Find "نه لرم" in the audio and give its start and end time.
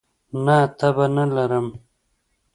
1.15-1.67